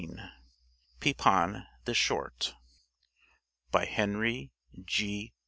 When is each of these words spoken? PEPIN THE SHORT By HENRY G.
PEPIN 0.99 1.67
THE 1.85 1.93
SHORT 1.93 2.55
By 3.71 3.85
HENRY 3.85 4.49
G. 4.83 5.31